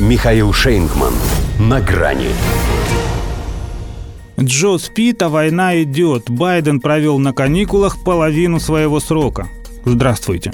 Михаил 0.00 0.52
Шейнгман. 0.52 1.14
На 1.60 1.80
грани. 1.80 2.30
Джо 4.40 4.76
спит, 4.78 5.22
а 5.22 5.28
война 5.28 5.80
идет. 5.84 6.28
Байден 6.28 6.80
провел 6.80 7.20
на 7.20 7.32
каникулах 7.32 8.02
половину 8.02 8.58
своего 8.58 8.98
срока. 8.98 9.46
Здравствуйте. 9.84 10.52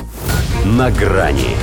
На 0.67 0.91
грани. 0.91 1.57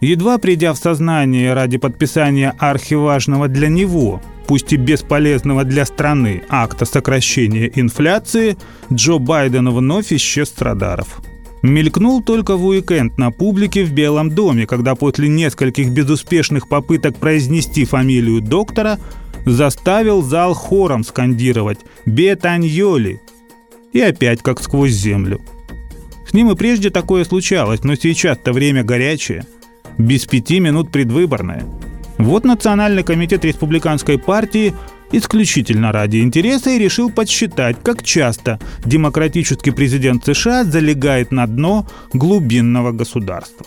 Едва 0.00 0.38
придя 0.38 0.72
в 0.72 0.78
сознание 0.78 1.52
ради 1.52 1.78
подписания 1.78 2.54
архиважного 2.58 3.48
для 3.48 3.66
него, 3.66 4.22
пусть 4.46 4.72
и 4.72 4.76
бесполезного 4.76 5.64
для 5.64 5.84
страны, 5.84 6.44
акта 6.48 6.84
сокращения 6.84 7.68
инфляции, 7.74 8.56
Джо 8.92 9.18
Байден 9.18 9.68
вновь 9.70 10.12
исчез 10.12 10.54
с 10.56 10.62
радаров. 10.62 11.20
Мелькнул 11.62 12.22
только 12.22 12.56
в 12.56 12.66
уикенд 12.66 13.18
на 13.18 13.30
публике 13.30 13.84
в 13.84 13.92
Белом 13.92 14.30
доме, 14.30 14.66
когда 14.66 14.96
после 14.96 15.28
нескольких 15.28 15.90
безуспешных 15.90 16.68
попыток 16.68 17.16
произнести 17.16 17.84
фамилию 17.84 18.40
доктора 18.40 18.98
заставил 19.46 20.22
зал 20.22 20.54
хором 20.54 21.04
скандировать 21.04 21.78
«Бетаньоли!» 22.04 23.20
и 23.92 24.00
опять 24.00 24.42
как 24.42 24.60
сквозь 24.60 24.92
землю. 24.92 25.40
С 26.28 26.32
ним 26.32 26.50
и 26.50 26.56
прежде 26.56 26.90
такое 26.90 27.24
случалось, 27.24 27.84
но 27.84 27.94
сейчас-то 27.94 28.52
время 28.52 28.82
горячее, 28.82 29.46
без 29.98 30.26
пяти 30.26 30.60
минут 30.60 30.90
предвыборное. 30.90 31.64
Вот 32.18 32.44
Национальный 32.44 33.02
комитет 33.02 33.44
республиканской 33.44 34.18
партии 34.18 34.74
исключительно 35.12 35.92
ради 35.92 36.18
интереса 36.18 36.70
и 36.70 36.78
решил 36.78 37.10
подсчитать, 37.10 37.76
как 37.82 38.02
часто 38.02 38.58
демократический 38.84 39.70
президент 39.70 40.24
США 40.24 40.64
залегает 40.64 41.30
на 41.30 41.46
дно 41.46 41.86
глубинного 42.12 42.92
государства. 42.92 43.66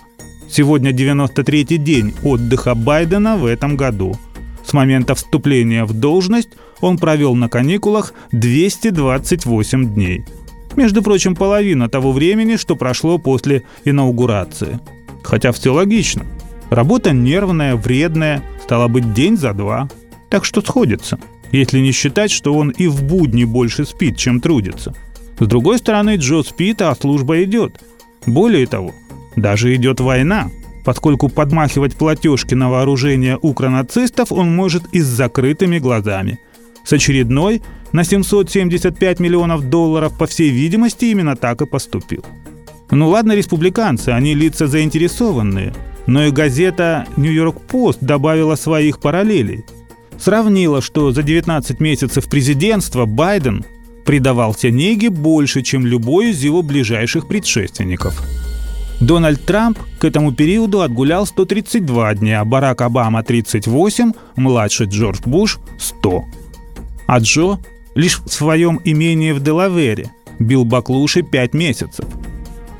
Сегодня 0.49 0.91
93-й 0.91 1.77
день 1.77 2.13
отдыха 2.23 2.75
Байдена 2.75 3.37
в 3.37 3.45
этом 3.45 3.77
году. 3.77 4.17
С 4.65 4.73
момента 4.73 5.15
вступления 5.15 5.85
в 5.85 5.93
должность 5.93 6.49
он 6.81 6.97
провел 6.97 7.35
на 7.35 7.49
каникулах 7.49 8.13
228 8.31 9.93
дней. 9.93 10.25
Между 10.75 11.01
прочим, 11.01 11.35
половина 11.35 11.87
того 11.87 12.11
времени, 12.11 12.57
что 12.57 12.75
прошло 12.75 13.17
после 13.17 13.63
инаугурации. 13.85 14.79
Хотя 15.23 15.51
все 15.51 15.73
логично. 15.73 16.25
Работа 16.69 17.11
нервная, 17.11 17.75
вредная, 17.75 18.43
стало 18.63 18.87
быть, 18.87 19.13
день 19.13 19.37
за 19.37 19.53
два. 19.53 19.87
Так 20.29 20.43
что 20.43 20.61
сходится 20.61 21.19
если 21.51 21.79
не 21.79 21.91
считать, 21.91 22.31
что 22.31 22.53
он 22.53 22.69
и 22.69 22.87
в 22.87 23.03
будни 23.03 23.43
больше 23.43 23.85
спит, 23.85 24.17
чем 24.17 24.39
трудится. 24.39 24.93
С 25.39 25.45
другой 25.45 25.77
стороны, 25.77 26.15
Джо 26.15 26.43
спит, 26.43 26.81
а 26.81 26.95
служба 26.95 27.43
идет. 27.43 27.79
Более 28.25 28.65
того, 28.67 28.93
даже 29.35 29.75
идет 29.75 29.99
война, 29.99 30.49
поскольку 30.83 31.29
подмахивать 31.29 31.95
платежки 31.95 32.53
на 32.53 32.69
вооружение 32.69 33.37
укронацистов 33.41 34.31
он 34.31 34.55
может 34.55 34.83
и 34.93 35.01
с 35.01 35.05
закрытыми 35.05 35.79
глазами. 35.79 36.39
С 36.83 36.93
очередной 36.93 37.61
на 37.91 38.03
775 38.03 39.19
миллионов 39.19 39.69
долларов, 39.69 40.17
по 40.17 40.27
всей 40.27 40.49
видимости, 40.49 41.05
именно 41.05 41.35
так 41.35 41.61
и 41.61 41.65
поступил. 41.65 42.23
Ну 42.91 43.09
ладно, 43.09 43.33
республиканцы, 43.33 44.09
они 44.09 44.35
лица 44.35 44.67
заинтересованные, 44.67 45.73
но 46.05 46.25
и 46.25 46.31
газета 46.31 47.07
«Нью-Йорк 47.17 47.61
Пост» 47.61 47.99
добавила 48.01 48.55
своих 48.55 48.99
параллелей– 48.99 49.65
сравнила, 50.19 50.81
что 50.81 51.11
за 51.11 51.23
19 51.23 51.79
месяцев 51.79 52.27
президентства 52.29 53.05
Байден 53.05 53.65
предавался 54.05 54.69
неге 54.69 55.09
больше, 55.09 55.61
чем 55.61 55.85
любой 55.85 56.29
из 56.29 56.43
его 56.43 56.61
ближайших 56.61 57.27
предшественников. 57.27 58.21
Дональд 59.01 59.43
Трамп 59.45 59.77
к 59.99 60.05
этому 60.05 60.33
периоду 60.33 60.81
отгулял 60.81 61.25
132 61.25 62.15
дня, 62.15 62.45
Барак 62.45 62.81
Обама 62.81 63.23
38, 63.23 64.13
младший 64.37 64.87
Джордж 64.87 65.19
Буш 65.25 65.59
100. 65.77 66.25
А 67.07 67.19
Джо 67.19 67.59
лишь 67.93 68.21
в 68.21 68.29
своем 68.29 68.79
имении 68.83 69.31
в 69.31 69.43
Делавере 69.43 70.11
бил 70.39 70.63
баклуши 70.63 71.23
5 71.23 71.53
месяцев. 71.53 72.05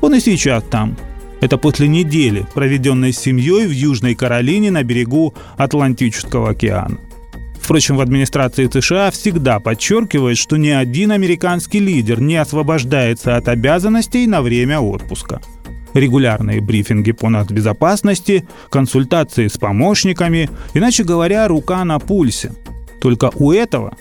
Он 0.00 0.14
и 0.14 0.20
сейчас 0.20 0.62
там. 0.70 0.96
Это 1.40 1.58
после 1.58 1.86
недели, 1.86 2.46
проведенной 2.54 3.12
с 3.12 3.18
семьей 3.18 3.66
в 3.66 3.70
Южной 3.70 4.14
Каролине 4.14 4.70
на 4.70 4.82
берегу 4.82 5.34
Атлантического 5.58 6.50
океана. 6.50 6.98
Впрочем, 7.66 7.96
в 7.96 8.00
администрации 8.00 8.70
США 8.72 9.10
всегда 9.10 9.58
подчеркивают, 9.58 10.38
что 10.38 10.56
ни 10.56 10.68
один 10.68 11.10
американский 11.10 11.80
лидер 11.80 12.20
не 12.20 12.36
освобождается 12.36 13.36
от 13.36 13.48
обязанностей 13.48 14.28
на 14.28 14.40
время 14.40 14.78
отпуска. 14.78 15.40
Регулярные 15.92 16.60
брифинги 16.60 17.10
по 17.10 17.28
нацбезопасности, 17.28 18.46
консультации 18.70 19.48
с 19.48 19.58
помощниками, 19.58 20.48
иначе 20.74 21.02
говоря, 21.02 21.48
рука 21.48 21.84
на 21.84 21.98
пульсе. 21.98 22.52
Только 23.00 23.32
у 23.34 23.50
этого 23.50 23.96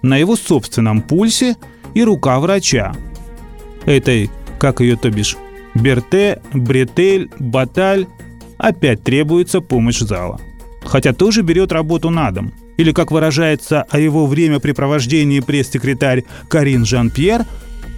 на 0.00 0.16
его 0.16 0.34
собственном 0.34 1.02
пульсе 1.02 1.56
и 1.92 2.02
рука 2.02 2.40
врача. 2.40 2.94
Этой, 3.84 4.30
как 4.58 4.80
ее 4.80 4.96
то 4.96 5.10
бишь, 5.10 5.36
Берте, 5.74 6.40
Бретель, 6.54 7.30
Баталь, 7.38 8.06
опять 8.56 9.04
требуется 9.04 9.60
помощь 9.60 9.98
зала. 9.98 10.40
Хотя 10.82 11.12
тоже 11.12 11.42
берет 11.42 11.72
работу 11.72 12.08
на 12.08 12.30
дом– 12.30 12.54
или, 12.76 12.92
как 12.92 13.10
выражается 13.10 13.82
о 13.82 13.98
его 13.98 14.26
времяпрепровождении 14.26 15.40
пресс-секретарь 15.40 16.24
Карин 16.48 16.84
Жан-Пьер, 16.84 17.44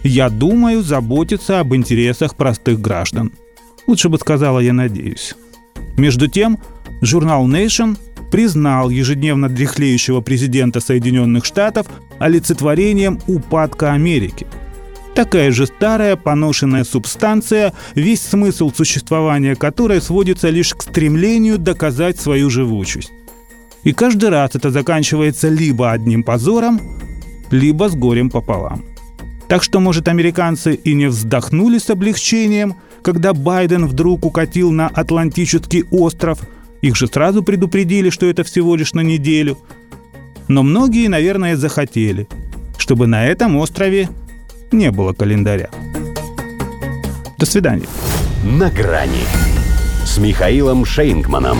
«Я 0.03 0.29
думаю 0.29 0.83
заботиться 0.83 1.61
об 1.61 1.75
интересах 1.75 2.37
простых 2.37 2.81
граждан». 2.81 3.33
Лучше 3.87 4.09
бы 4.09 4.19
сказала 4.19 4.61
«я 4.61 4.73
надеюсь». 4.73 5.35
Между 5.97 6.29
тем, 6.29 6.59
журнал 7.01 7.49
Nation 7.49 7.97
признал 8.31 8.91
ежедневно 8.91 9.49
дряхлеющего 9.49 10.21
президента 10.21 10.81
Соединенных 10.81 11.45
Штатов 11.45 11.87
олицетворением 12.19 13.21
упадка 13.27 13.93
Америки. 13.93 14.47
Такая 15.15 15.53
же 15.53 15.67
старая 15.67 16.17
поношенная 16.17 16.83
субстанция, 16.83 17.73
весь 17.95 18.23
смысл 18.23 18.73
существования 18.75 19.55
которой 19.55 20.03
сводится 20.03 20.51
лишь 20.51 20.75
к 20.75 20.83
стремлению 20.83 21.59
доказать 21.59 22.19
свою 22.19 22.51
живучесть. 22.51 23.13
И 23.85 23.93
каждый 23.93 24.31
раз 24.31 24.55
это 24.55 24.71
заканчивается 24.71 25.49
либо 25.49 25.93
одним 25.93 26.23
позором, 26.23 26.81
либо 27.51 27.89
с 27.89 27.95
горем 27.95 28.31
пополам. 28.31 28.83
Так 29.49 29.63
что, 29.63 29.79
может, 29.79 30.09
американцы 30.09 30.75
и 30.75 30.95
не 30.95 31.07
вздохнули 31.07 31.79
с 31.79 31.91
облегчением, 31.91 32.77
когда 33.03 33.35
Байден 33.35 33.87
вдруг 33.87 34.25
укатил 34.25 34.73
на 34.73 34.89
Атлантический 34.89 35.85
остров. 35.91 36.41
Их 36.81 36.97
же 36.97 37.07
сразу 37.07 37.43
предупредили, 37.43 38.09
что 38.09 38.27
это 38.27 38.43
всего 38.43 38.75
лишь 38.75 38.95
на 38.95 39.01
неделю. 39.01 39.59
Но 40.49 40.63
многие, 40.63 41.09
наверное, 41.09 41.57
захотели, 41.57 42.27
чтобы 42.79 43.07
на 43.07 43.27
этом 43.27 43.57
острове 43.57 44.09
не 44.73 44.91
было 44.91 45.13
календаря. 45.13 45.69
До 47.39 47.47
свидания. 47.47 47.87
На 48.45 48.71
грани 48.71 49.25
с 50.05 50.19
Михаилом 50.19 50.85
Шейнгманом. 50.85 51.59